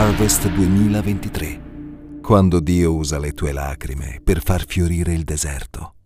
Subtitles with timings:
[0.00, 5.96] Harvest 2023, quando Dio usa le tue lacrime per far fiorire il deserto.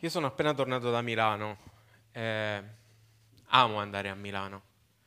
[0.00, 1.58] Io sono appena tornato da Milano,
[2.10, 2.64] eh,
[3.46, 4.60] amo andare a Milano,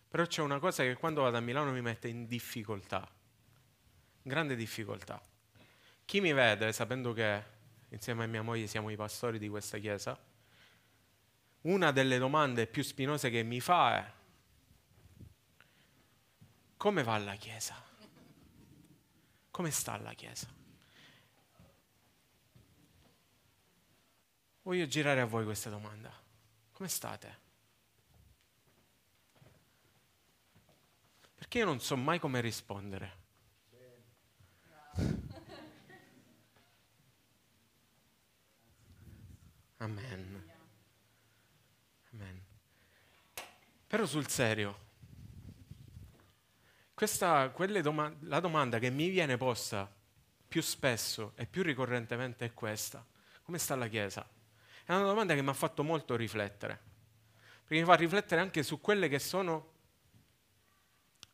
[0.07, 3.05] però c'è una cosa che quando vado a Milano mi mette in difficoltà,
[4.21, 5.21] grande difficoltà.
[6.05, 7.43] Chi mi vede, sapendo che
[7.89, 10.17] insieme a mia moglie siamo i pastori di questa chiesa,
[11.63, 14.19] una delle domande più spinose che mi fa è
[16.81, 17.79] come va la Chiesa?
[19.51, 20.51] Come sta la Chiesa?
[24.63, 26.11] Voglio girare a voi questa domanda.
[26.71, 27.39] Come state?
[31.35, 33.17] Perché io non so mai come rispondere.
[39.77, 40.51] Amen.
[42.11, 42.45] Amen.
[43.85, 44.89] Però sul serio,
[47.01, 47.51] questa,
[47.81, 49.91] doma- la domanda che mi viene posta
[50.47, 53.03] più spesso e più ricorrentemente è questa.
[53.41, 54.23] Come sta la Chiesa?
[54.85, 56.79] È una domanda che mi ha fatto molto riflettere,
[57.61, 59.71] perché mi fa riflettere anche su quelle che sono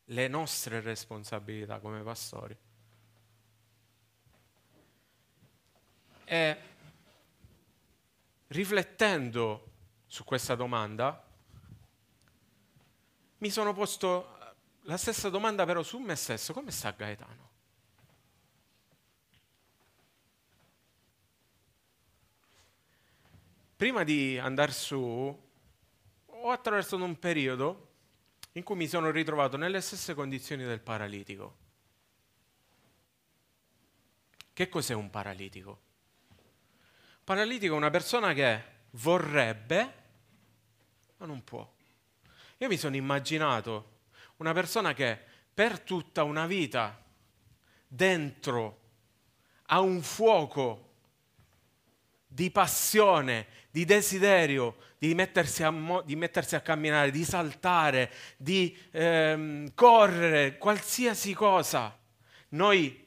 [0.05, 2.57] le nostre responsabilità come pastori.
[6.23, 6.57] E
[8.47, 9.71] riflettendo
[10.05, 11.25] su questa domanda,
[13.39, 14.36] mi sono posto
[14.87, 17.55] la stessa domanda però su me stesso, come sta Gaetano?
[23.75, 24.97] Prima di andare su,
[26.25, 27.85] ho attraversato un periodo
[28.53, 31.57] in cui mi sono ritrovato nelle stesse condizioni del paralitico.
[34.53, 35.81] Che cos'è un paralitico?
[37.25, 39.93] Paralitico è una persona che vorrebbe,
[41.17, 41.69] ma non può.
[42.59, 43.95] Io mi sono immaginato
[44.37, 45.19] una persona che
[45.53, 47.03] per tutta una vita
[47.87, 48.79] dentro
[49.67, 50.85] ha un fuoco
[52.27, 58.75] di passione, di desiderio di mettersi a, mo- di mettersi a camminare, di saltare, di
[58.91, 61.95] ehm, correre, qualsiasi cosa
[62.49, 63.05] noi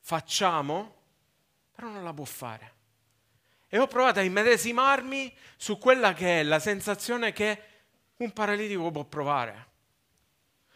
[0.00, 0.94] facciamo,
[1.74, 2.74] però non la può fare.
[3.68, 7.62] E ho provato a immedesimarmi su quella che è la sensazione che
[8.18, 9.66] un paralitico può provare.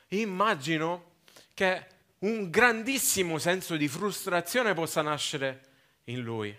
[0.08, 1.18] Immagino
[1.54, 1.86] che
[2.20, 5.68] un grandissimo senso di frustrazione possa nascere
[6.04, 6.56] in lui.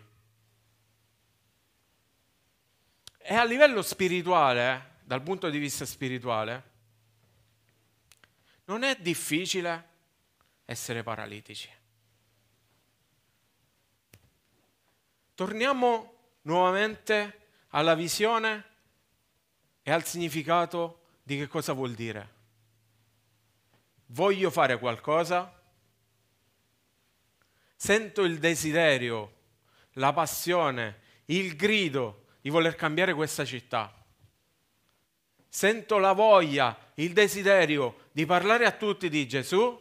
[3.17, 6.69] E a livello spirituale, dal punto di vista spirituale,
[8.65, 9.89] non è difficile
[10.65, 11.69] essere paralitici.
[15.35, 18.69] Torniamo nuovamente alla visione
[19.83, 22.39] e al significato di che cosa vuol dire.
[24.07, 25.59] Voglio fare qualcosa,
[27.75, 29.33] sento il desiderio,
[29.93, 33.93] la passione, il grido di voler cambiare questa città.
[35.47, 39.79] Sento la voglia, il desiderio di parlare a tutti di Gesù.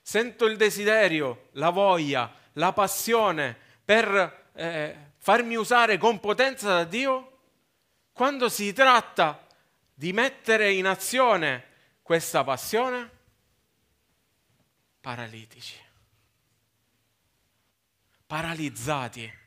[0.00, 7.31] Sento il desiderio, la voglia, la passione per eh, farmi usare con potenza da Dio
[8.12, 9.46] quando si tratta
[9.94, 11.64] di mettere in azione
[12.02, 13.10] questa passione,
[15.00, 15.78] paralitici,
[18.26, 19.40] paralizzati.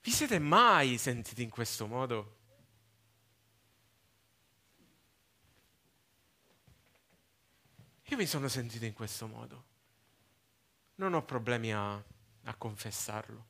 [0.00, 2.36] Vi siete mai sentiti in questo modo?
[8.08, 9.64] Io mi sono sentito in questo modo.
[10.96, 13.46] non ho problemi a, a confessarlo.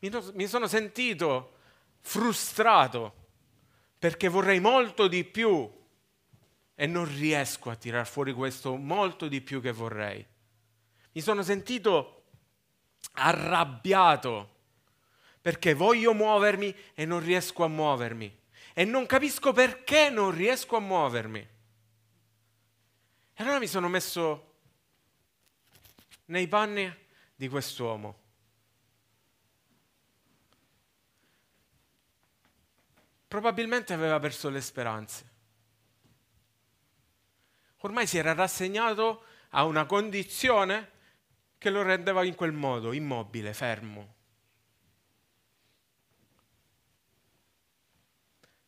[0.00, 1.60] Mi, mi sono sentito
[2.02, 3.20] frustrato
[3.98, 5.70] perché vorrei molto di più
[6.74, 10.26] e non riesco a tirar fuori questo molto di più che vorrei.
[11.12, 12.24] Mi sono sentito
[13.12, 14.50] arrabbiato
[15.40, 18.40] perché voglio muovermi e non riesco a muovermi
[18.74, 21.38] e non capisco perché non riesco a muovermi.
[23.34, 24.54] E allora mi sono messo
[26.26, 26.92] nei panni
[27.34, 28.21] di quest'uomo.
[33.32, 35.30] Probabilmente aveva perso le speranze.
[37.78, 40.90] Ormai si era rassegnato a una condizione
[41.56, 44.14] che lo rendeva in quel modo, immobile, fermo.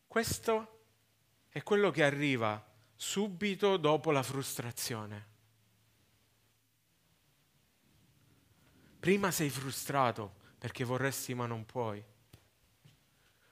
[0.07, 0.79] Questo
[1.49, 5.27] è quello che arriva subito dopo la frustrazione.
[8.99, 12.03] Prima sei frustrato perché vorresti ma non puoi.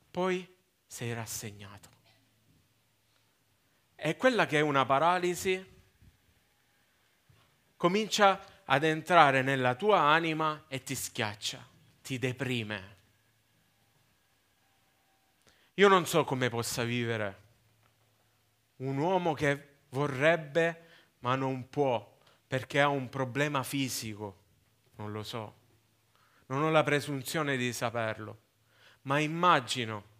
[0.09, 0.61] Poi
[0.93, 1.89] sei rassegnato.
[3.95, 5.81] E quella che è una paralisi
[7.75, 11.67] comincia ad entrare nella tua anima e ti schiaccia,
[12.03, 12.97] ti deprime.
[15.73, 17.41] Io non so come possa vivere
[18.77, 20.89] un uomo che vorrebbe
[21.21, 24.41] ma non può perché ha un problema fisico
[24.97, 25.55] non lo so,
[26.47, 28.37] non ho la presunzione di saperlo,
[29.03, 30.11] ma immagino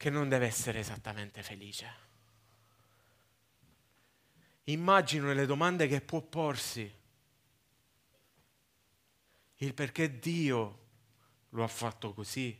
[0.00, 1.94] che non deve essere esattamente felice.
[4.64, 6.90] Immagino le domande che può porsi,
[9.56, 10.78] il perché Dio
[11.50, 12.58] lo ha fatto così,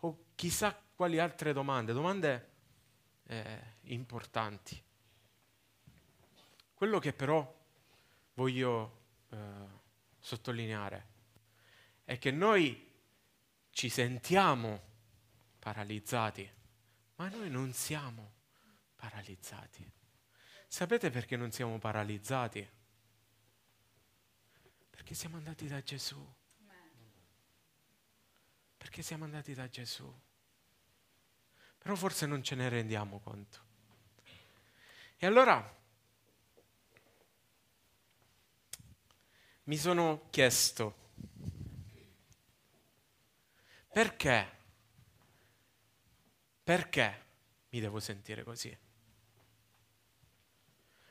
[0.00, 2.50] o chissà quali altre domande, domande
[3.24, 4.78] eh, importanti.
[6.74, 7.58] Quello che però
[8.34, 9.36] voglio eh,
[10.18, 11.06] sottolineare
[12.04, 12.86] è che noi
[13.70, 14.82] ci sentiamo
[15.58, 16.52] paralizzati,
[17.16, 18.32] ma noi non siamo
[18.96, 19.90] paralizzati.
[20.66, 22.68] Sapete perché non siamo paralizzati?
[24.90, 26.34] Perché siamo andati da Gesù.
[28.76, 30.12] Perché siamo andati da Gesù.
[31.78, 33.64] Però forse non ce ne rendiamo conto.
[35.16, 35.74] E allora
[39.64, 41.04] mi sono chiesto
[43.96, 44.55] perché,
[46.66, 47.24] perché
[47.68, 48.76] mi devo sentire così?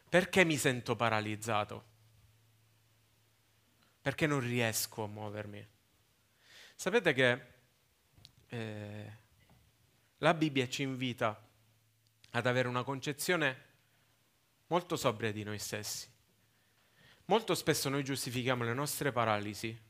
[0.09, 1.85] Perché mi sento paralizzato?
[4.01, 5.65] Perché non riesco a muovermi?
[6.75, 7.45] Sapete che
[8.47, 9.17] eh,
[10.17, 11.41] la Bibbia ci invita
[12.31, 13.63] ad avere una concezione
[14.67, 16.05] molto sobria di noi stessi.
[17.27, 19.83] Molto spesso noi giustifichiamo le nostre paralisi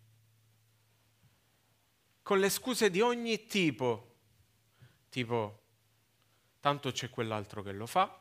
[2.22, 4.15] con le scuse di ogni tipo,
[5.16, 5.62] tipo
[6.60, 8.20] tanto c'è quell'altro che lo fa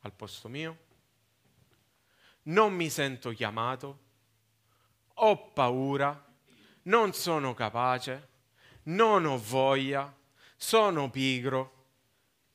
[0.00, 0.78] al posto mio,
[2.44, 3.98] non mi sento chiamato,
[5.12, 6.24] ho paura,
[6.84, 8.28] non sono capace,
[8.84, 10.10] non ho voglia,
[10.56, 11.88] sono pigro,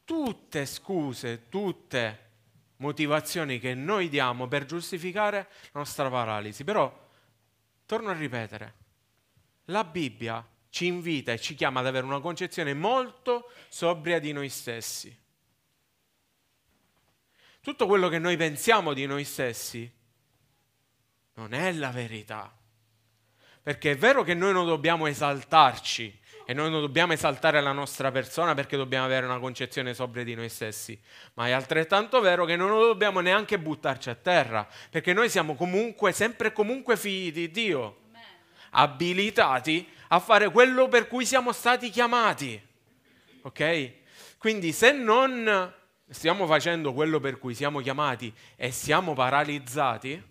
[0.05, 2.29] tutte scuse, tutte
[2.77, 6.63] motivazioni che noi diamo per giustificare la nostra paralisi.
[6.63, 7.09] Però,
[7.85, 8.73] torno a ripetere,
[9.65, 14.49] la Bibbia ci invita e ci chiama ad avere una concezione molto sobria di noi
[14.49, 15.15] stessi.
[17.61, 19.91] Tutto quello che noi pensiamo di noi stessi
[21.33, 22.53] non è la verità.
[23.61, 28.09] Perché è vero che noi non dobbiamo esaltarci e noi non dobbiamo esaltare la nostra
[28.09, 30.99] persona perché dobbiamo avere una concezione sobria di noi stessi,
[31.35, 36.11] ma è altrettanto vero che non dobbiamo neanche buttarci a terra, perché noi siamo comunque,
[36.11, 38.07] sempre e comunque figli di Dio,
[38.71, 42.61] abilitati a fare quello per cui siamo stati chiamati.
[43.41, 43.93] Ok?
[44.37, 45.73] Quindi se non
[46.09, 50.23] stiamo facendo quello per cui siamo chiamati e siamo paralizzati,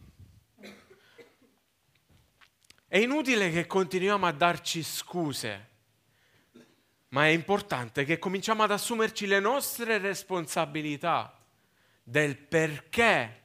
[2.89, 5.69] è inutile che continuiamo a darci scuse
[7.11, 11.35] ma è importante che cominciamo ad assumerci le nostre responsabilità
[12.03, 13.45] del perché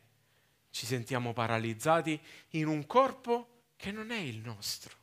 [0.69, 2.19] ci sentiamo paralizzati
[2.51, 3.52] in un corpo
[3.83, 4.95] che non è il nostro.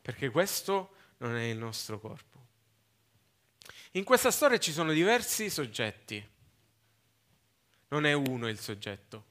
[0.00, 2.46] Perché questo non è il nostro corpo.
[3.92, 6.26] In questa storia ci sono diversi soggetti.
[7.88, 9.26] Non è uno il soggetto.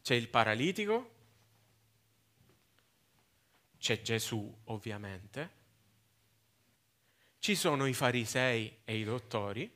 [0.00, 1.14] C'è il paralitico,
[3.76, 5.50] c'è Gesù ovviamente,
[7.38, 9.70] ci sono i farisei e i dottori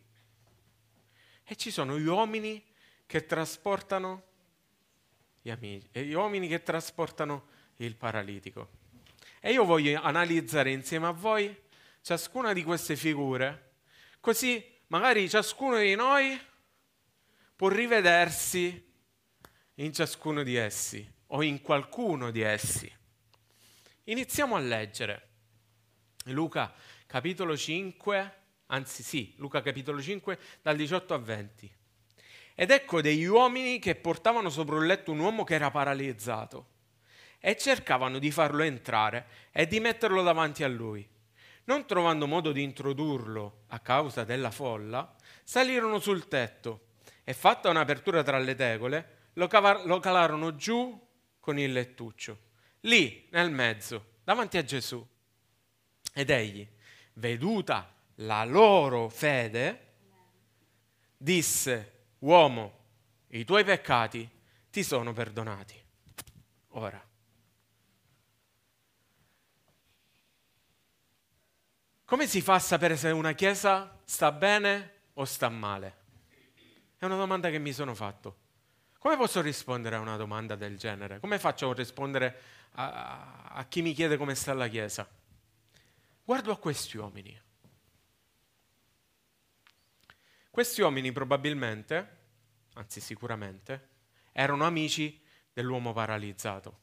[1.45, 2.65] e ci sono gli uomini
[3.05, 4.33] che trasportano
[5.45, 8.71] gli, amici, gli uomini che trasportano il paralitico.
[9.41, 11.55] E io voglio analizzare insieme a voi
[12.01, 13.73] ciascuna di queste figure,
[14.21, 16.41] così magari ciascuno di noi
[17.55, 18.91] può rivedersi
[19.75, 22.91] in ciascuno di essi o in qualcuno di essi.
[24.05, 25.29] Iniziamo a leggere.
[26.29, 26.73] Luca
[27.05, 28.35] capitolo 5,
[28.67, 31.77] anzi sì, Luca capitolo 5 dal 18 a 20.
[32.55, 36.69] Ed ecco degli uomini che portavano sopra un letto un uomo che era paralizzato
[37.41, 41.07] e cercavano di farlo entrare e di metterlo davanti a lui.
[41.65, 46.93] Non trovando modo di introdurlo a causa della folla, salirono sul tetto
[47.25, 50.99] e fatta un'apertura tra le tegole, lo, cavar- lo calarono giù
[51.41, 52.39] con il lettuccio,
[52.81, 55.05] lì nel mezzo, davanti a Gesù.
[56.13, 56.67] Ed egli,
[57.15, 59.93] veduta la loro fede,
[61.17, 61.94] disse,
[62.25, 62.83] uomo,
[63.29, 64.29] i tuoi peccati
[64.71, 65.81] ti sono perdonati.
[66.69, 67.03] Ora,
[72.05, 76.03] come si fa a sapere se una chiesa sta bene o sta male?
[76.97, 78.43] È una domanda che mi sono fatto.
[78.99, 81.21] Come posso rispondere a una domanda del genere?
[81.21, 82.41] Come faccio a rispondere
[82.73, 85.07] a, a chi mi chiede come sta la chiesa?
[86.25, 87.44] Guardo a questi uomini.
[90.55, 92.19] Questi uomini probabilmente,
[92.75, 93.89] anzi sicuramente,
[94.31, 95.21] erano amici
[95.53, 96.79] dell'uomo paralizzato.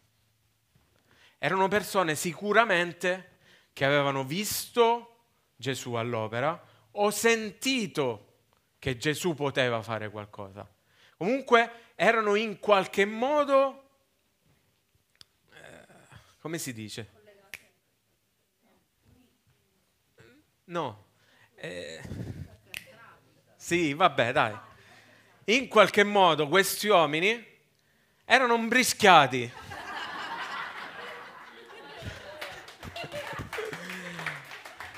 [1.38, 3.38] Erano persone sicuramente
[3.72, 6.62] che avevano visto Gesù all'opera
[6.92, 8.40] o sentito
[8.78, 10.70] che Gesù poteva fare qualcosa.
[11.16, 13.90] Comunque erano in qualche modo,
[15.54, 15.86] eh,
[16.42, 17.10] come si dice?
[20.66, 21.06] No.
[21.56, 22.41] Eh,
[23.72, 24.54] sì, vabbè, dai.
[25.46, 27.42] In qualche modo questi uomini
[28.26, 29.50] erano imbrischiati.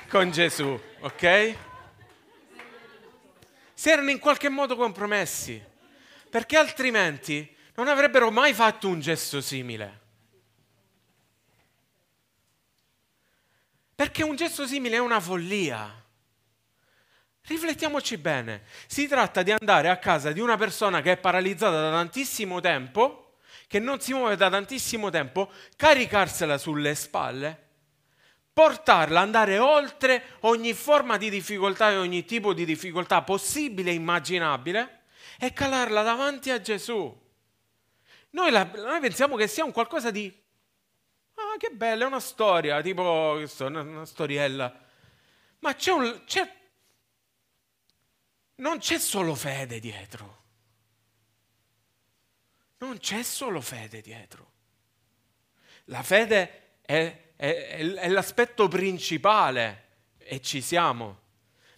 [0.08, 1.56] con Gesù, ok?
[3.74, 5.62] Si erano in qualche modo compromessi,
[6.28, 10.00] perché altrimenti non avrebbero mai fatto un gesto simile.
[13.94, 16.03] Perché un gesto simile è una follia.
[17.46, 21.90] Riflettiamoci bene, si tratta di andare a casa di una persona che è paralizzata da
[21.90, 23.36] tantissimo tempo,
[23.66, 27.60] che non si muove da tantissimo tempo, caricarsela sulle spalle,
[28.50, 35.02] portarla, andare oltre ogni forma di difficoltà e ogni tipo di difficoltà possibile e immaginabile
[35.38, 37.14] e calarla davanti a Gesù.
[38.30, 40.32] Noi, la, noi pensiamo che sia un qualcosa di...
[41.34, 44.80] Ah, che bella, è una storia, tipo una, una storiella.
[45.58, 46.22] Ma c'è un...
[46.24, 46.50] C'è,
[48.56, 50.42] non c'è solo fede dietro.
[52.78, 54.52] Non c'è solo fede dietro.
[55.86, 59.86] La fede è, è, è, l'aspetto principale
[60.18, 61.20] e ci siamo.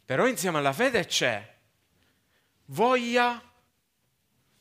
[0.05, 1.55] Però insieme alla fede c'è
[2.67, 3.41] voglia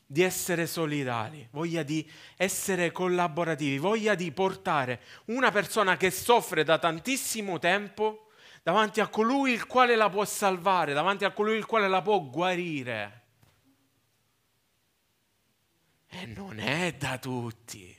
[0.08, 6.78] di essere solidali, voglia di essere collaborativi, voglia di portare una persona che soffre da
[6.78, 8.25] tantissimo tempo
[8.66, 12.20] davanti a colui il quale la può salvare, davanti a colui il quale la può
[12.20, 13.26] guarire.
[16.08, 17.96] E non è da tutti.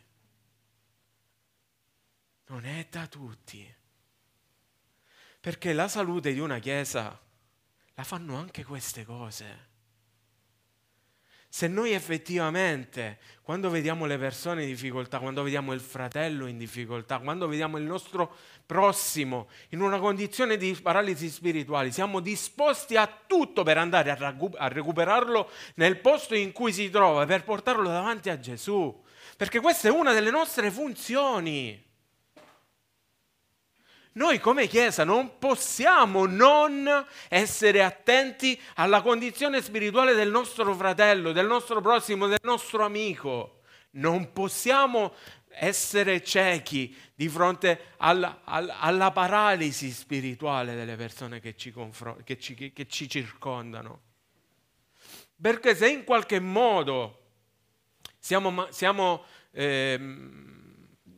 [2.47, 3.75] Non è da tutti.
[5.39, 7.17] Perché la salute di una chiesa
[7.93, 9.66] la fanno anche queste cose.
[11.49, 17.19] Se noi effettivamente, quando vediamo le persone in difficoltà, quando vediamo il fratello in difficoltà,
[17.19, 18.35] quando vediamo il nostro
[18.65, 25.49] prossimo in una condizione di paralisi spirituale, siamo disposti a tutto per andare a, recuperarlo
[25.75, 29.03] nel posto in cui si trova, per portarlo davanti a Gesù.
[29.37, 31.86] Perché questa è una delle nostre funzioni.
[34.17, 36.89] Noi come Chiesa non possiamo non
[37.29, 43.59] essere attenti alla condizione spirituale del nostro fratello, del nostro prossimo, del nostro amico.
[43.91, 45.13] Non possiamo
[45.49, 52.39] essere ciechi di fronte alla, alla, alla paralisi spirituale delle persone che ci, confron- che
[52.39, 54.01] ci, che ci circondano.
[55.39, 57.25] Perché se in qualche modo
[58.17, 59.99] siamo, siamo eh,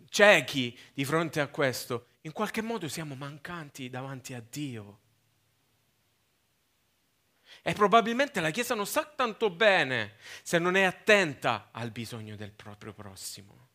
[0.09, 4.99] ciechi di fronte a questo, in qualche modo siamo mancanti davanti a Dio.
[7.63, 12.51] E probabilmente la Chiesa non sa tanto bene se non è attenta al bisogno del
[12.51, 13.67] proprio prossimo.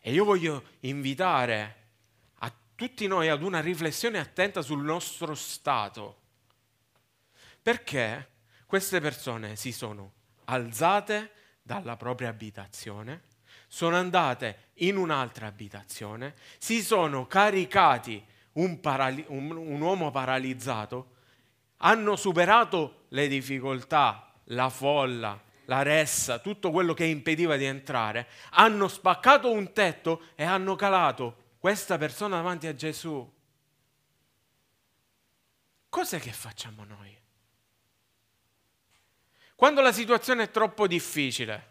[0.00, 1.88] E io voglio invitare
[2.36, 6.18] a tutti noi ad una riflessione attenta sul nostro stato.
[7.60, 8.30] Perché
[8.64, 13.28] queste persone si sono alzate dalla propria abitazione,
[13.72, 18.20] sono andate in un'altra abitazione, si sono caricati
[18.54, 21.14] un, parali- un, un uomo paralizzato,
[21.76, 28.88] hanno superato le difficoltà, la folla, la ressa, tutto quello che impediva di entrare, hanno
[28.88, 33.32] spaccato un tetto e hanno calato questa persona davanti a Gesù.
[35.88, 37.16] Cos'è che facciamo noi?
[39.54, 41.69] Quando la situazione è troppo difficile,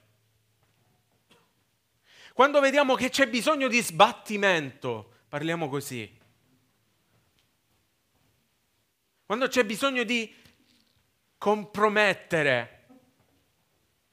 [2.39, 6.09] quando vediamo che c'è bisogno di sbattimento, parliamo così,
[9.25, 10.33] quando c'è bisogno di
[11.37, 12.85] compromettere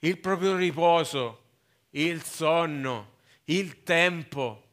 [0.01, 1.45] il proprio riposo,
[1.91, 4.71] il sonno, il tempo,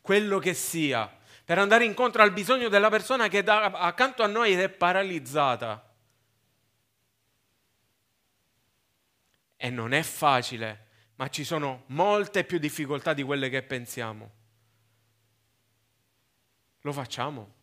[0.00, 1.08] quello che sia,
[1.44, 4.68] per andare incontro al bisogno della persona che è da, accanto a noi ed è
[4.68, 5.88] paralizzata.
[9.56, 14.30] E non è facile, ma ci sono molte più difficoltà di quelle che pensiamo.
[16.80, 17.60] Lo facciamo.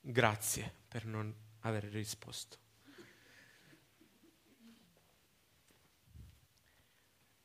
[0.00, 2.58] Grazie per non aver risposto.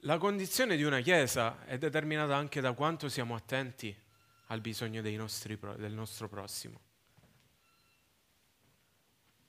[0.06, 3.96] La condizione di una Chiesa è determinata anche da quanto siamo attenti
[4.48, 6.91] al bisogno nostri, del nostro prossimo.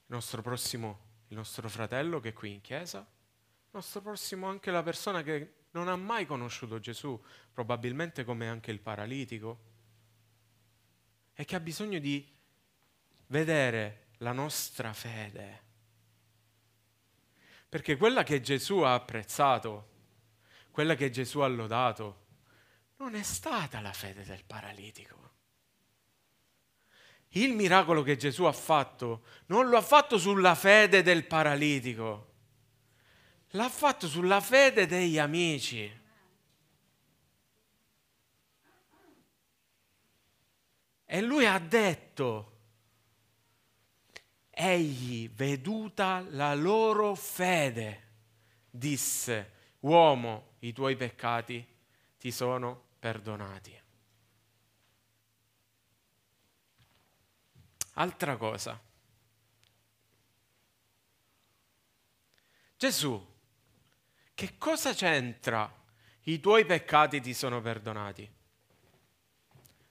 [0.05, 4.71] Il nostro prossimo, il nostro fratello che è qui in Chiesa, il nostro prossimo anche
[4.71, 9.71] la persona che non ha mai conosciuto Gesù, probabilmente come anche il paralitico,
[11.33, 12.31] e che ha bisogno di
[13.27, 15.61] vedere la nostra fede.
[17.67, 19.89] Perché quella che Gesù ha apprezzato,
[20.69, 22.25] quella che Gesù ha lodato,
[22.97, 25.32] non è stata la fede del paralitico.
[27.35, 32.31] Il miracolo che Gesù ha fatto non lo ha fatto sulla fede del paralitico,
[33.49, 36.01] l'ha fatto sulla fede degli amici.
[41.05, 42.51] E lui ha detto,
[44.49, 48.01] Egli, veduta la loro fede,
[48.69, 51.65] disse, uomo, i tuoi peccati
[52.19, 53.82] ti sono perdonati.
[57.93, 58.79] Altra cosa.
[62.75, 63.33] Gesù,
[64.33, 65.71] che cosa c'entra?
[66.23, 68.29] I tuoi peccati ti sono perdonati.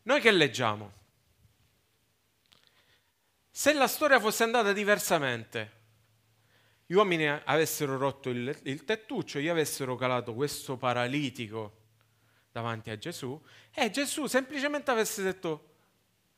[0.03, 0.93] Noi che leggiamo?
[3.51, 5.81] Se la storia fosse andata diversamente,
[6.87, 11.81] gli uomini avessero rotto il, il tettuccio, gli avessero calato questo paralitico
[12.51, 13.41] davanti a Gesù
[13.73, 15.75] e Gesù semplicemente avesse detto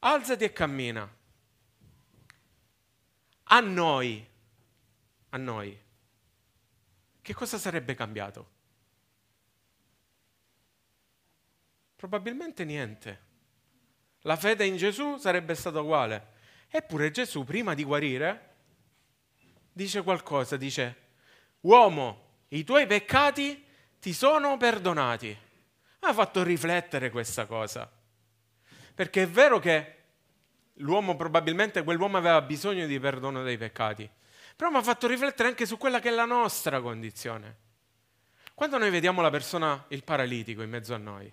[0.00, 1.22] alzati e cammina.
[3.44, 4.26] A noi,
[5.30, 5.78] a noi,
[7.20, 8.52] che cosa sarebbe cambiato?
[11.96, 13.22] Probabilmente niente.
[14.22, 16.32] La fede in Gesù sarebbe stata uguale.
[16.68, 18.54] Eppure Gesù, prima di guarire,
[19.72, 20.96] dice qualcosa, dice,
[21.60, 23.64] uomo, i tuoi peccati
[23.98, 25.36] ti sono perdonati.
[26.00, 27.90] Ha fatto riflettere questa cosa.
[28.94, 30.03] Perché è vero che
[30.78, 34.08] l'uomo, probabilmente quell'uomo aveva bisogno di perdono dei peccati,
[34.56, 37.62] però mi ha fatto riflettere anche su quella che è la nostra condizione.
[38.54, 41.32] Quando noi vediamo la persona, il paralitico in mezzo a noi,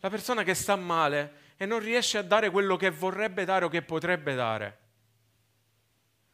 [0.00, 3.68] la persona che sta male, e non riesce a dare quello che vorrebbe dare o
[3.68, 4.78] che potrebbe dare.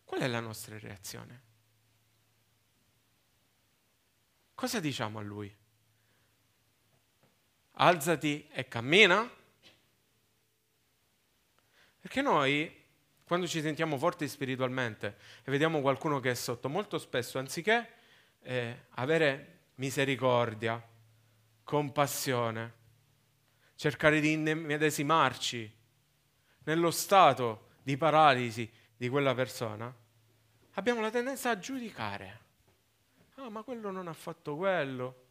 [0.05, 1.43] Qual è la nostra reazione?
[4.55, 5.55] Cosa diciamo a lui?
[7.73, 9.31] Alzati e cammina?
[12.01, 12.75] Perché noi,
[13.25, 17.89] quando ci sentiamo forti spiritualmente e vediamo qualcuno che è sotto, molto spesso, anziché
[18.41, 20.83] eh, avere misericordia,
[21.63, 22.73] compassione,
[23.75, 25.73] cercare di immedesimarci
[26.65, 29.95] nello stato di paralisi di quella persona,
[30.73, 32.41] abbiamo la tendenza a giudicare.
[33.37, 35.25] Ah, ma quello non ha fatto quello.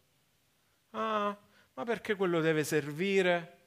[0.91, 1.37] Ah,
[1.73, 3.57] ma perché quello deve servire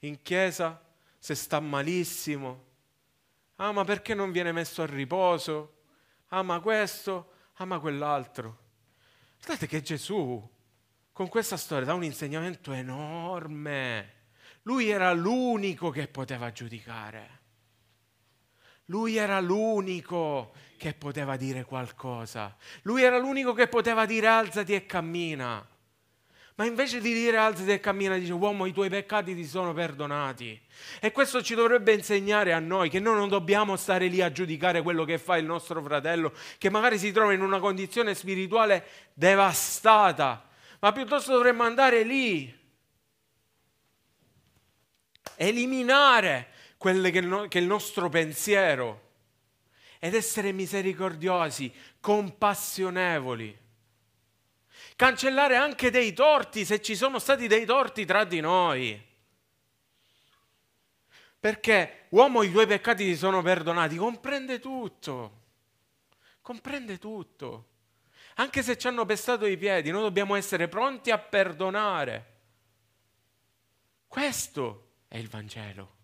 [0.00, 0.87] in chiesa
[1.18, 2.66] se sta malissimo?
[3.56, 5.74] Ah, ma perché non viene messo a riposo?
[6.28, 8.66] Ah, ma questo, ah, ma quell'altro.
[9.38, 10.56] Guardate che Gesù
[11.12, 14.14] con questa storia dà un insegnamento enorme.
[14.62, 17.36] Lui era l'unico che poteva giudicare.
[18.86, 22.56] Lui era l'unico che poteva dire qualcosa.
[22.82, 25.66] Lui era l'unico che poteva dire alzati e cammina.
[26.58, 30.60] Ma invece di dire alzati e cammina, dice uomo, i tuoi peccati ti sono perdonati.
[30.98, 34.82] E questo ci dovrebbe insegnare a noi che noi non dobbiamo stare lì a giudicare
[34.82, 40.48] quello che fa il nostro fratello, che magari si trova in una condizione spirituale devastata,
[40.80, 42.52] ma piuttosto dovremmo andare lì,
[45.36, 47.20] eliminare quello che
[47.56, 49.10] è il nostro pensiero
[50.00, 53.66] ed essere misericordiosi, compassionevoli
[54.98, 59.00] cancellare anche dei torti se ci sono stati dei torti tra di noi.
[61.38, 65.42] Perché uomo i tuoi peccati ti sono perdonati, comprende tutto,
[66.42, 67.68] comprende tutto.
[68.34, 72.40] Anche se ci hanno pestato i piedi, noi dobbiamo essere pronti a perdonare.
[74.08, 75.96] Questo è il Vangelo.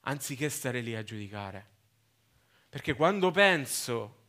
[0.00, 1.68] Anziché stare lì a giudicare.
[2.70, 4.19] Perché quando penso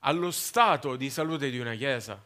[0.00, 2.22] allo stato di salute di una chiesa.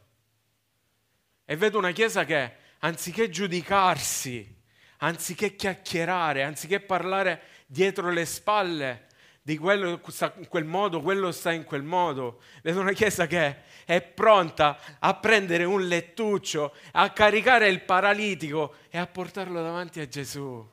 [1.45, 4.63] E vedo una chiesa che anziché giudicarsi,
[4.99, 9.07] anziché chiacchierare, anziché parlare dietro le spalle
[9.43, 13.57] di quello sta in quel modo, quello sta in quel modo, vedo una chiesa che
[13.85, 20.09] è pronta a prendere un lettuccio, a caricare il paralitico e a portarlo davanti a
[20.09, 20.67] Gesù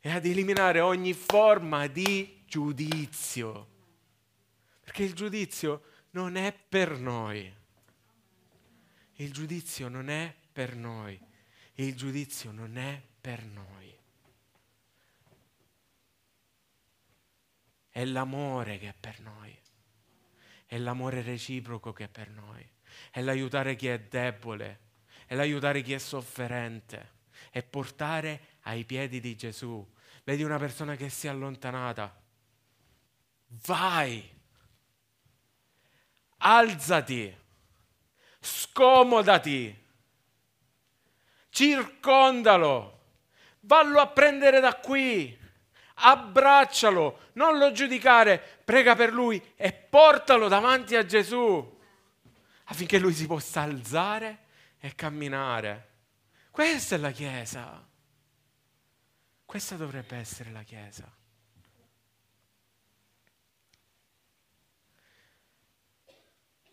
[0.00, 3.66] e ad eliminare ogni forma di giudizio.
[4.90, 7.54] Perché il giudizio non è per noi.
[9.12, 11.16] Il giudizio non è per noi.
[11.74, 13.96] Il giudizio non è per noi.
[17.88, 19.56] È l'amore che è per noi.
[20.66, 22.68] È l'amore reciproco che è per noi.
[23.12, 24.80] È l'aiutare chi è debole.
[25.24, 27.12] È l'aiutare chi è sofferente.
[27.52, 29.88] È portare ai piedi di Gesù.
[30.24, 32.20] Vedi una persona che si è allontanata.
[33.46, 34.38] Vai
[36.40, 37.36] alzati,
[38.40, 39.76] scomodati,
[41.50, 43.00] circondalo,
[43.60, 45.38] vallo a prendere da qui,
[45.94, 51.78] abbraccialo, non lo giudicare, prega per lui e portalo davanti a Gesù.
[52.64, 54.44] Affinché lui si possa alzare
[54.78, 55.88] e camminare.
[56.50, 57.86] Questa è la Chiesa.
[59.44, 61.19] Questa dovrebbe essere la Chiesa.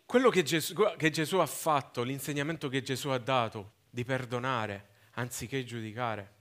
[0.08, 5.64] Quello che Gesù, che Gesù ha fatto, l'insegnamento che Gesù ha dato di perdonare anziché
[5.64, 6.32] giudicare,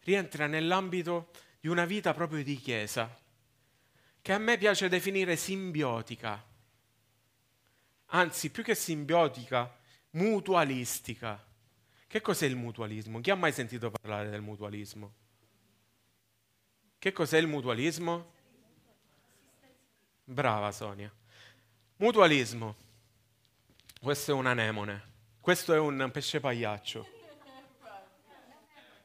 [0.00, 3.16] rientra nell'ambito di una vita proprio di chiesa,
[4.20, 6.44] che a me piace definire simbiotica,
[8.06, 9.78] anzi più che simbiotica,
[10.10, 11.46] mutualistica.
[12.04, 13.20] Che cos'è il mutualismo?
[13.20, 15.14] Chi ha mai sentito parlare del mutualismo?
[16.98, 18.32] Che cos'è il mutualismo?
[20.24, 21.12] Brava Sonia.
[22.00, 22.76] Mutualismo.
[24.00, 25.02] Questo è un anemone.
[25.40, 27.04] Questo è un pesce pagliaccio.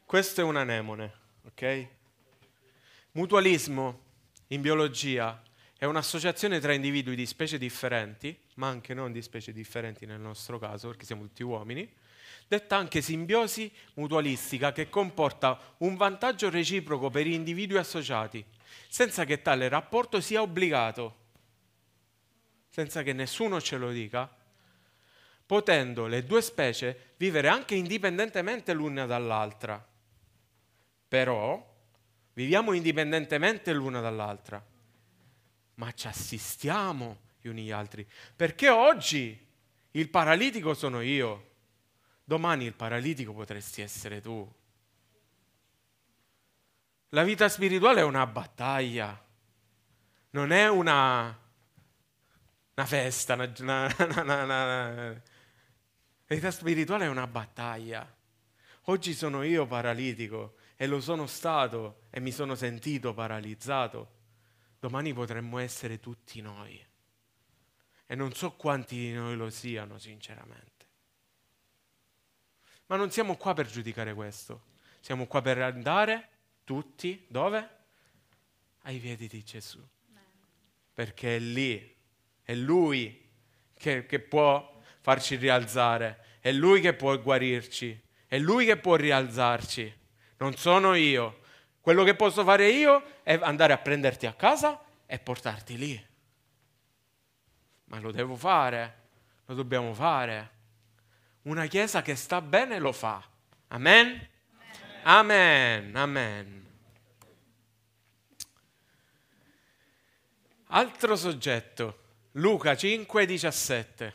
[0.06, 1.14] Questo è un anemone,
[1.48, 1.88] ok?
[3.14, 4.02] Mutualismo
[4.50, 5.42] in biologia
[5.76, 10.60] è un'associazione tra individui di specie differenti, ma anche non di specie differenti nel nostro
[10.60, 11.92] caso, perché siamo tutti uomini,
[12.48, 18.46] detta anche simbiosi mutualistica che comporta un vantaggio reciproco per gli individui associati,
[18.88, 21.22] senza che tale rapporto sia obbligato
[22.74, 24.28] senza che nessuno ce lo dica,
[25.46, 29.88] potendo le due specie vivere anche indipendentemente l'una dall'altra.
[31.08, 31.72] Però
[32.34, 34.66] viviamo indipendentemente l'una dall'altra,
[35.76, 39.40] ma ci assistiamo gli uni gli altri, perché oggi
[39.92, 41.52] il paralitico sono io,
[42.24, 44.52] domani il paralitico potresti essere tu.
[47.10, 49.24] La vita spirituale è una battaglia,
[50.32, 51.42] non è una
[52.76, 53.52] una festa, una,
[54.00, 55.22] una, una, La
[56.28, 58.16] vita spirituale è una battaglia.
[58.88, 64.22] Oggi sono io paralitico e lo sono stato e mi sono sentito paralizzato.
[64.80, 66.84] Domani potremmo essere tutti noi.
[68.06, 70.72] E non so quanti di noi lo siano, sinceramente.
[72.88, 74.72] Ma non siamo qua per giudicare questo.
[75.00, 76.30] Siamo qua per andare
[76.64, 77.70] tutti dove?
[78.82, 79.82] Ai piedi di Gesù.
[80.94, 81.93] Perché è lì
[82.44, 83.22] è Lui
[83.78, 89.98] che, che può farci rialzare, è Lui che può guarirci, è Lui che può rialzarci,
[90.38, 91.42] non sono io.
[91.82, 96.08] Quello che posso fare io è andare a prenderti a casa e portarti lì.
[97.86, 99.02] Ma lo devo fare,
[99.46, 100.52] lo dobbiamo fare.
[101.44, 103.22] Una chiesa che sta bene lo fa.
[103.68, 104.30] Amen?
[105.04, 105.96] Amen.
[105.96, 106.66] Amen.
[110.68, 112.03] Altro soggetto
[112.38, 114.14] Luca 5, 17.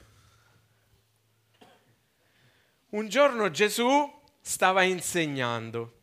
[2.89, 6.01] Un giorno Gesù stava insegnando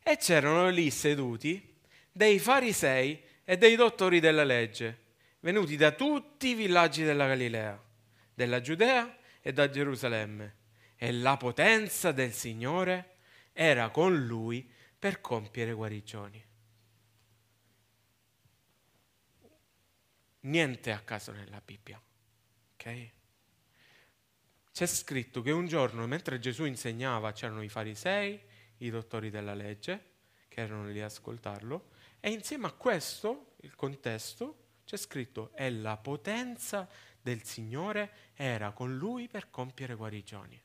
[0.00, 1.74] e c'erano lì seduti
[2.12, 4.98] dei farisei e dei dottori della legge,
[5.40, 7.82] venuti da tutti i villaggi della Galilea,
[8.32, 10.54] della Giudea e da Gerusalemme.
[10.94, 13.16] E la potenza del Signore
[13.52, 16.53] era con lui per compiere guarigioni.
[20.44, 22.00] Niente a caso nella Bibbia,
[22.74, 23.10] ok?
[24.72, 28.38] C'è scritto che un giorno, mentre Gesù insegnava, c'erano i farisei,
[28.78, 30.12] i dottori della legge,
[30.48, 35.96] che erano lì a ascoltarlo, e insieme a questo, il contesto, c'è scritto, e la
[35.96, 36.88] potenza
[37.22, 40.62] del Signore era con lui per compiere guarigioni.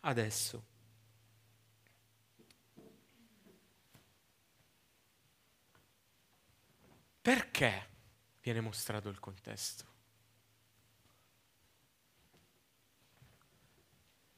[0.00, 0.66] Adesso,
[7.22, 7.96] perché
[8.48, 9.84] viene mostrato il contesto?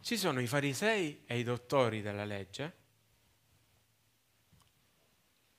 [0.00, 2.76] Ci sono i farisei e i dottori della legge,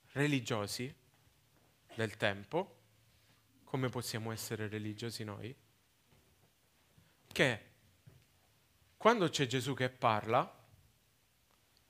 [0.08, 0.94] religiosi
[1.94, 2.80] del tempo,
[3.64, 5.56] come possiamo essere religiosi noi,
[7.28, 7.70] che
[8.98, 10.60] quando c'è Gesù che parla,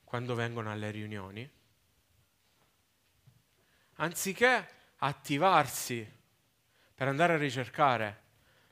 [0.05, 1.51] quando vengono alle riunioni,
[3.95, 6.21] anziché attivarsi
[7.03, 8.23] per andare a ricercare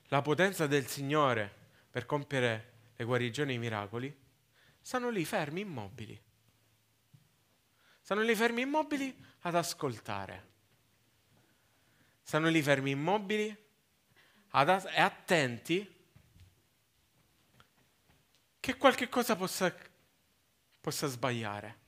[0.04, 1.52] la potenza del Signore
[1.90, 4.16] per compiere le guarigioni e i miracoli,
[4.80, 6.22] stanno lì fermi immobili.
[8.00, 10.48] Stanno lì fermi immobili ad ascoltare.
[12.22, 13.64] Stanno lì fermi immobili
[14.50, 15.96] ad, e attenti
[18.60, 19.74] che qualche cosa possa,
[20.80, 21.78] possa sbagliare.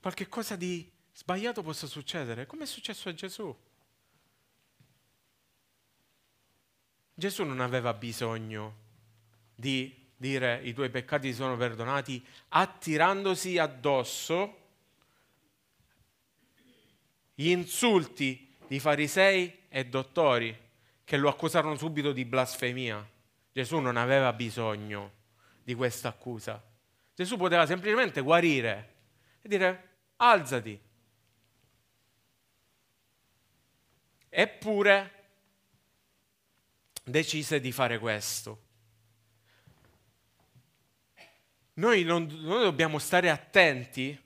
[0.00, 3.56] Qualche cosa di sbagliato possa succedere, come è successo a Gesù.
[7.12, 8.76] Gesù non aveva bisogno
[9.52, 14.66] di dire i tuoi peccati sono perdonati attirandosi addosso
[17.34, 20.56] gli insulti di farisei e dottori
[21.02, 23.04] che lo accusarono subito di blasfemia.
[23.50, 25.14] Gesù non aveva bisogno
[25.64, 26.62] di questa accusa.
[27.12, 28.94] Gesù poteva semplicemente guarire
[29.42, 30.86] e dire alzati.
[34.28, 35.12] Eppure
[37.04, 38.66] decise di fare questo.
[41.74, 44.18] Noi, non, noi dobbiamo stare attenti,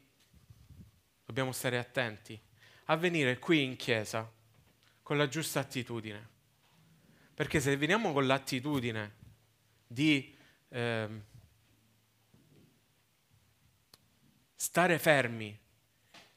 [1.25, 2.41] dobbiamo stare attenti
[2.87, 4.31] a venire qui in chiesa
[5.03, 6.31] con la giusta attitudine.
[7.35, 9.15] Perché se veniamo con l'attitudine
[9.87, 10.35] di
[10.69, 11.09] eh,
[14.55, 15.59] stare fermi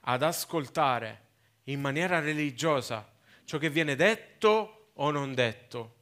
[0.01, 1.23] ad ascoltare
[1.65, 3.13] in maniera religiosa
[3.45, 5.95] ciò che viene detto o non detto,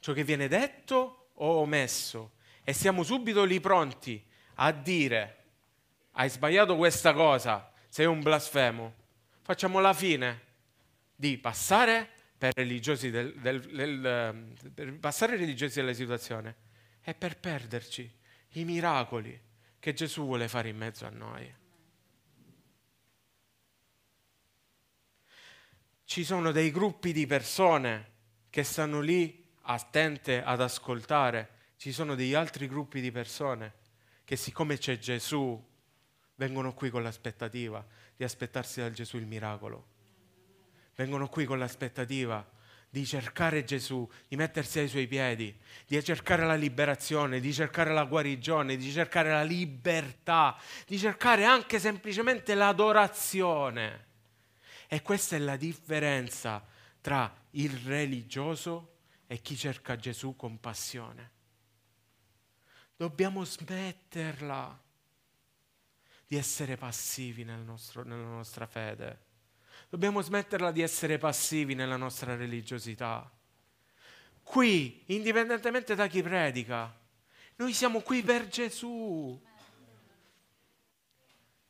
[0.00, 2.32] ciò che viene detto o omesso?
[2.64, 5.36] E siamo subito lì pronti a dire
[6.12, 8.94] hai sbagliato questa cosa, sei un blasfemo,
[9.42, 10.42] facciamo la fine
[11.14, 16.56] di passare per religiosi, del, del, del, per passare religiosi della situazione
[17.02, 18.10] e per perderci
[18.52, 19.38] i miracoli
[19.78, 21.54] che Gesù vuole fare in mezzo a noi.
[26.06, 28.12] Ci sono dei gruppi di persone
[28.48, 33.74] che stanno lì attente ad ascoltare, ci sono degli altri gruppi di persone
[34.24, 35.60] che siccome c'è Gesù,
[36.36, 39.88] vengono qui con l'aspettativa di aspettarsi da Gesù il miracolo.
[40.94, 42.48] Vengono qui con l'aspettativa
[42.88, 45.54] di cercare Gesù, di mettersi ai suoi piedi,
[45.88, 51.80] di cercare la liberazione, di cercare la guarigione, di cercare la libertà, di cercare anche
[51.80, 54.05] semplicemente l'adorazione.
[54.88, 56.64] E questa è la differenza
[57.00, 58.94] tra il religioso
[59.26, 61.30] e chi cerca Gesù con passione.
[62.96, 64.82] Dobbiamo smetterla
[66.26, 69.24] di essere passivi nel nostro, nella nostra fede.
[69.88, 73.30] Dobbiamo smetterla di essere passivi nella nostra religiosità.
[74.42, 76.92] Qui, indipendentemente da chi predica,
[77.56, 79.40] noi siamo qui per Gesù.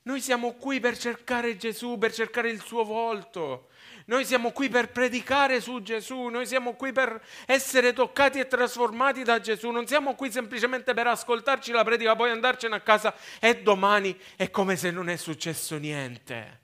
[0.07, 3.71] Noi siamo qui per cercare Gesù, per cercare il suo volto.
[4.07, 9.25] Noi siamo qui per predicare su Gesù, noi siamo qui per essere toccati e trasformati
[9.25, 13.63] da Gesù, non siamo qui semplicemente per ascoltarci la predica, poi andarcene a casa e
[13.63, 16.61] domani è come se non è successo niente.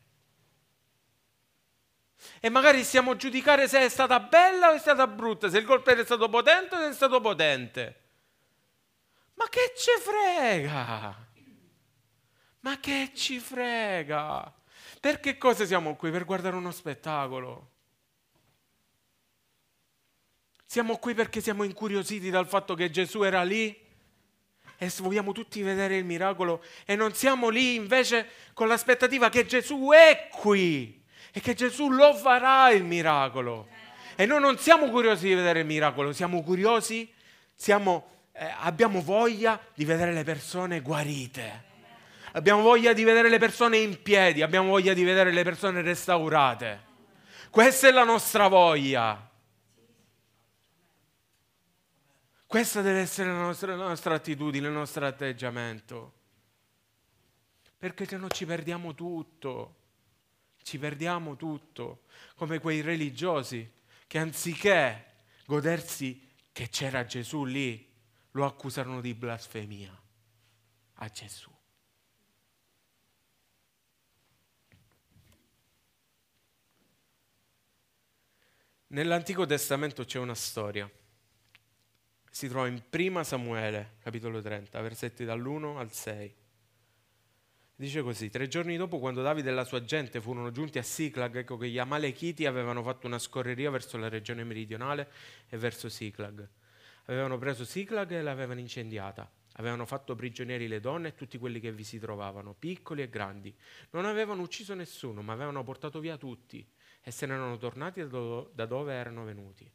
[2.38, 5.64] E magari stiamo a giudicare se è stata bella o è stata brutta, se il
[5.64, 8.00] colpo è stato potente o non è stato potente.
[9.34, 11.30] Ma che ci frega?
[12.62, 14.52] Ma che ci frega?
[15.00, 16.12] Per che cosa siamo qui?
[16.12, 17.70] Per guardare uno spettacolo.
[20.64, 23.76] Siamo qui perché siamo incuriositi dal fatto che Gesù era lì
[24.78, 29.90] e vogliamo tutti vedere il miracolo e non siamo lì invece con l'aspettativa che Gesù
[29.92, 33.68] è qui e che Gesù lo farà il miracolo.
[34.14, 37.12] E noi non siamo curiosi di vedere il miracolo, siamo curiosi,
[37.54, 41.70] siamo, eh, abbiamo voglia di vedere le persone guarite
[42.32, 46.90] abbiamo voglia di vedere le persone in piedi, abbiamo voglia di vedere le persone restaurate.
[47.50, 49.30] Questa è la nostra voglia.
[52.46, 56.12] Questa deve essere la nostra, la nostra attitudine, il nostro atteggiamento.
[57.78, 59.76] Perché se no ci perdiamo tutto,
[60.62, 62.02] ci perdiamo tutto,
[62.36, 63.70] come quei religiosi
[64.06, 67.90] che anziché godersi che c'era Gesù lì,
[68.32, 70.00] lo accusarono di blasfemia
[70.94, 71.50] a Gesù.
[78.92, 80.90] Nell'Antico Testamento c'è una storia.
[82.30, 86.34] Si trova in 1 Samuele, capitolo 30, versetti dall'1 al 6.
[87.74, 91.36] Dice così, tre giorni dopo, quando Davide e la sua gente furono giunti a Siclag,
[91.36, 95.10] ecco che gli Amalechiti avevano fatto una scorreria verso la regione meridionale
[95.48, 96.46] e verso Siclag.
[97.04, 99.26] Avevano preso Siclag e l'avevano incendiata.
[99.54, 103.56] Avevano fatto prigionieri le donne e tutti quelli che vi si trovavano, piccoli e grandi.
[103.92, 106.66] Non avevano ucciso nessuno, ma avevano portato via tutti
[107.02, 109.70] e se ne erano tornati da dove erano venuti.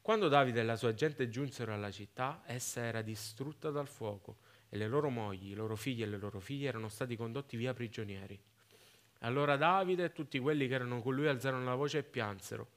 [0.00, 4.76] Quando Davide e la sua gente giunsero alla città, essa era distrutta dal fuoco e
[4.76, 8.40] le loro mogli, i loro figli e le loro figlie erano stati condotti via prigionieri.
[9.20, 12.68] Allora Davide e tutti quelli che erano con lui alzarono la voce e piansero,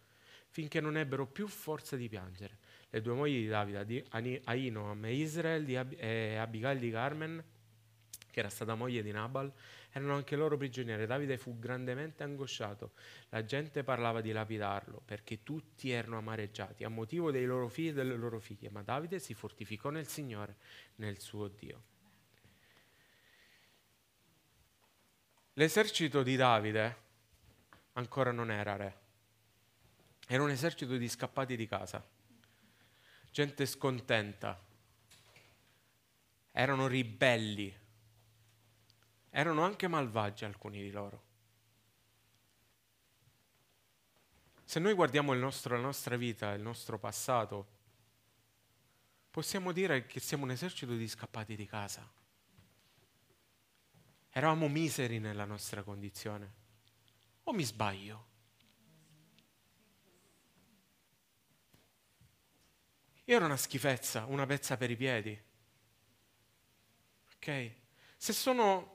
[0.50, 2.60] finché non ebbero più forza di piangere.
[2.91, 4.06] Le due mogli di Davide,
[4.43, 7.43] Ainoam e Israel e Abigail di Carmen,
[8.30, 9.52] che era stata moglie di Nabal,
[9.97, 11.05] erano anche loro prigionieri.
[11.05, 12.91] Davide fu grandemente angosciato.
[13.29, 17.93] La gente parlava di lapidarlo perché tutti erano amareggiati a motivo dei loro figli e
[17.93, 18.69] delle loro figlie.
[18.69, 20.58] Ma Davide si fortificò nel Signore,
[20.95, 21.84] nel suo Dio.
[25.53, 26.97] L'esercito di Davide
[27.93, 28.97] ancora non era re.
[30.27, 32.05] Era un esercito di scappati di casa,
[33.31, 34.62] gente scontenta,
[36.51, 37.73] erano ribelli,
[39.38, 41.24] erano anche malvagi alcuni di loro.
[44.63, 47.67] Se noi guardiamo nostro, la nostra vita, il nostro passato,
[49.30, 52.10] possiamo dire che siamo un esercito di scappati di casa.
[54.30, 56.54] Eravamo miseri nella nostra condizione.
[57.43, 58.28] O mi sbaglio?
[63.26, 65.38] Io ero una schifezza, una pezza per i piedi.
[67.36, 67.71] Ok?
[68.15, 68.94] Se sono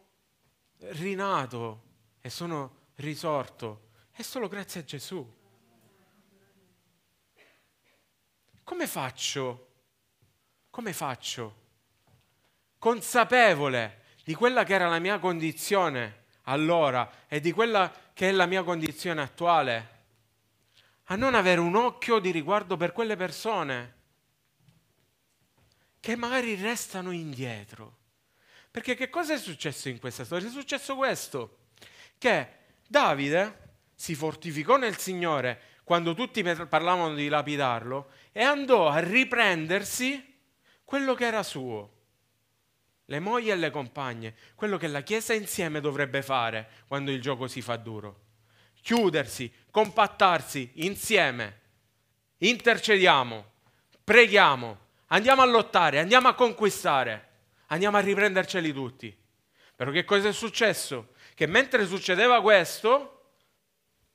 [0.80, 1.82] rinato
[2.20, 5.38] e sono risorto è solo grazie a Gesù.
[8.62, 9.68] Come faccio?
[10.68, 11.56] Come faccio?
[12.78, 18.46] Consapevole di quella che era la mia condizione allora e di quella che è la
[18.46, 19.98] mia condizione attuale,
[21.04, 23.94] a non avere un occhio di riguardo per quelle persone
[25.98, 27.99] che magari restano indietro
[28.70, 30.46] perché che cosa è successo in questa storia?
[30.46, 31.58] È successo questo,
[32.18, 32.48] che
[32.86, 40.38] Davide si fortificò nel Signore quando tutti parlavano di lapidarlo e andò a riprendersi
[40.84, 41.98] quello che era suo,
[43.06, 47.48] le mogli e le compagne, quello che la Chiesa insieme dovrebbe fare quando il gioco
[47.48, 48.26] si fa duro.
[48.80, 51.60] Chiudersi, compattarsi insieme,
[52.38, 53.44] intercediamo,
[54.04, 54.78] preghiamo,
[55.08, 57.29] andiamo a lottare, andiamo a conquistare
[57.70, 59.16] andiamo a riprenderceli tutti.
[59.74, 61.14] Però che cosa è successo?
[61.34, 63.32] Che mentre succedeva questo,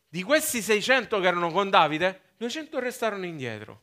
[0.07, 3.81] di questi 600 che erano con Davide, 200 restarono indietro.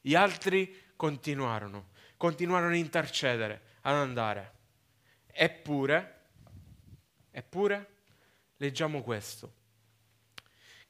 [0.00, 4.52] Gli altri continuarono, continuarono a intercedere, ad andare.
[5.26, 6.20] Eppure,
[7.30, 7.90] eppure,
[8.56, 9.60] leggiamo questo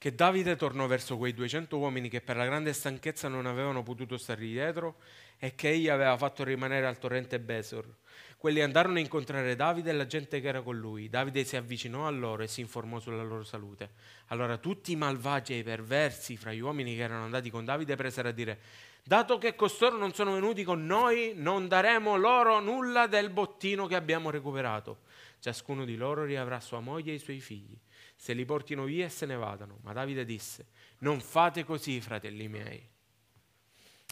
[0.03, 4.17] che Davide tornò verso quei 200 uomini che per la grande stanchezza non avevano potuto
[4.17, 4.97] stare dietro
[5.45, 7.97] e che egli aveva fatto rimanere al torrente Besor.
[8.37, 11.09] Quelli andarono a incontrare Davide e la gente che era con lui.
[11.09, 13.91] Davide si avvicinò a loro e si informò sulla loro salute.
[14.29, 17.97] Allora tutti i malvagi e i perversi fra gli uomini che erano andati con Davide
[17.97, 18.61] presero a dire
[19.03, 23.97] Dato che costoro non sono venuti con noi, non daremo loro nulla del bottino che
[23.97, 25.01] abbiamo recuperato.
[25.41, 27.77] Ciascuno di loro riavrà sua moglie e i suoi figli
[28.15, 29.81] se li portino via e se ne vadano.
[29.83, 30.69] Ma Davide disse,
[30.99, 32.89] non fate così, fratelli miei,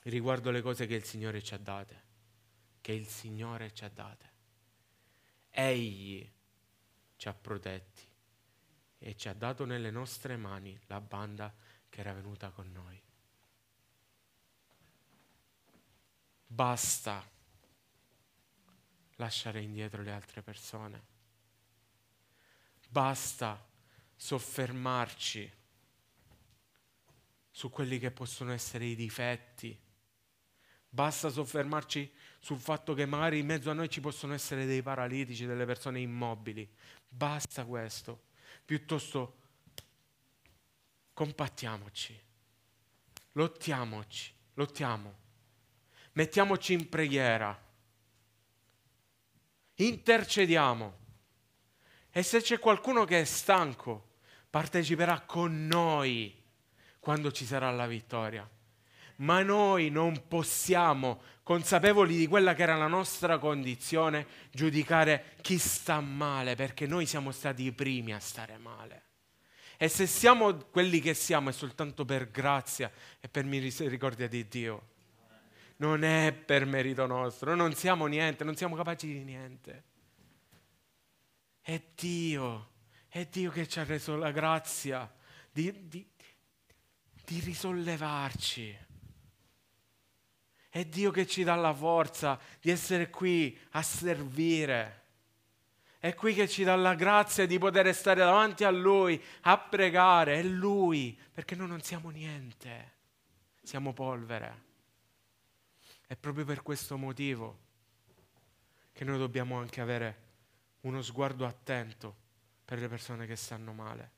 [0.05, 2.03] riguardo le cose che il Signore ci ha date,
[2.81, 4.29] che il Signore ci ha date.
[5.51, 6.29] Egli
[7.17, 8.03] ci ha protetti
[8.99, 11.53] e ci ha dato nelle nostre mani la banda
[11.89, 13.01] che era venuta con noi.
[16.47, 17.29] Basta
[19.17, 21.05] lasciare indietro le altre persone.
[22.89, 23.69] Basta
[24.17, 25.59] soffermarci
[27.51, 29.79] su quelli che possono essere i difetti.
[30.93, 35.47] Basta soffermarci sul fatto che magari in mezzo a noi ci possono essere dei paralitici,
[35.47, 36.69] delle persone immobili.
[37.09, 38.29] Basta questo.
[38.65, 39.37] Piuttosto
[41.13, 42.19] compattiamoci,
[43.33, 45.15] lottiamoci, lottiamo,
[46.13, 47.57] mettiamoci in preghiera,
[49.75, 50.99] intercediamo.
[52.11, 54.15] E se c'è qualcuno che è stanco,
[54.49, 56.35] parteciperà con noi
[56.99, 58.49] quando ci sarà la vittoria.
[59.21, 66.01] Ma noi non possiamo, consapevoli di quella che era la nostra condizione, giudicare chi sta
[66.01, 69.03] male, perché noi siamo stati i primi a stare male.
[69.77, 74.89] E se siamo quelli che siamo è soltanto per grazia e per misericordia di Dio.
[75.77, 79.85] Non è per merito nostro, non siamo niente, non siamo capaci di niente.
[81.63, 82.71] È Dio,
[83.09, 85.11] è Dio che ci ha reso la grazia
[85.51, 86.07] di, di,
[87.25, 88.89] di risollevarci.
[90.71, 94.99] È Dio che ci dà la forza di essere qui a servire.
[95.99, 100.39] È qui che ci dà la grazia di poter stare davanti a Lui, a pregare.
[100.39, 102.93] È Lui, perché noi non siamo niente,
[103.63, 104.69] siamo polvere.
[106.07, 107.59] È proprio per questo motivo
[108.93, 110.29] che noi dobbiamo anche avere
[110.83, 112.17] uno sguardo attento
[112.65, 114.11] per le persone che stanno male.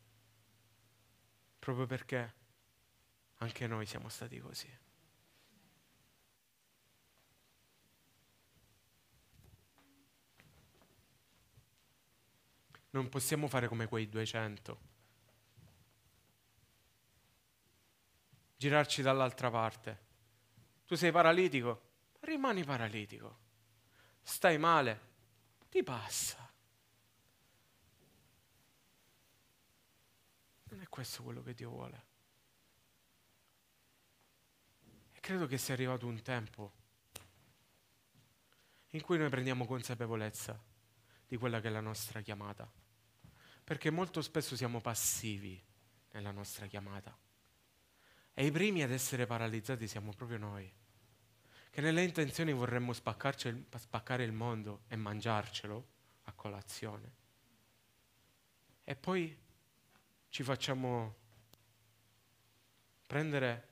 [1.59, 2.35] Proprio perché
[3.39, 4.69] anche noi siamo stati così.
[12.93, 14.81] Non possiamo fare come quei 200.
[18.57, 20.01] Girarci dall'altra parte.
[20.87, 21.91] Tu sei paralitico?
[22.21, 23.39] Rimani paralitico.
[24.23, 25.11] Stai male?
[25.69, 26.51] Ti passa.
[30.65, 32.11] Non è questo quello che Dio vuole.
[35.23, 36.73] credo che sia arrivato un tempo
[38.89, 40.61] in cui noi prendiamo consapevolezza
[41.29, 42.69] di quella che è la nostra chiamata,
[43.65, 45.63] perché molto spesso siamo passivi
[46.13, 47.17] nella nostra chiamata
[48.35, 50.71] e i primi ad essere paralizzati siamo proprio noi,
[51.71, 55.87] che nelle intenzioni vorremmo spaccare il mondo e mangiarcelo
[56.25, 57.21] a colazione
[58.85, 59.39] e poi
[60.29, 61.15] ci facciamo
[63.07, 63.69] prendere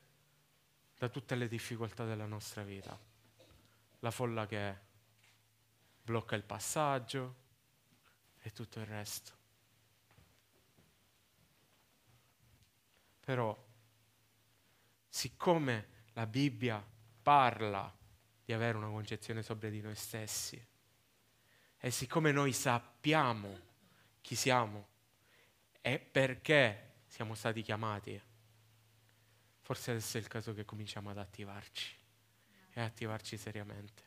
[0.97, 2.99] da tutte le difficoltà della nostra vita.
[4.01, 4.79] La folla che
[6.03, 7.35] blocca il passaggio
[8.41, 9.40] e tutto il resto.
[13.21, 13.57] Però,
[15.09, 16.85] siccome la Bibbia
[17.23, 17.97] parla
[18.45, 20.67] di avere una concezione sobria di noi stessi,
[21.83, 23.59] e siccome noi sappiamo
[24.21, 24.89] chi siamo
[25.81, 28.21] e perché siamo stati chiamati
[29.71, 31.95] forse adesso è il caso che cominciamo ad attivarci
[32.73, 34.03] e attivarci seriamente.